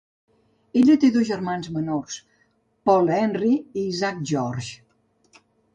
Ella 0.79 0.95
té 1.03 1.11
dos 1.17 1.27
germans 1.27 1.69
menors, 1.77 2.17
Paul 2.91 3.15
Henri 3.21 3.55
i 3.61 3.87
Isaac 3.95 4.29
Georges. 4.33 4.77